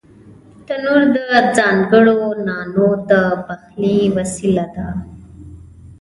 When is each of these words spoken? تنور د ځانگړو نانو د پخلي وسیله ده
تنور 0.65 1.01
د 1.15 1.17
ځانگړو 1.57 2.21
نانو 2.47 2.89
د 3.09 3.11
پخلي 3.45 3.97
وسیله 4.17 4.65
ده 4.75 4.87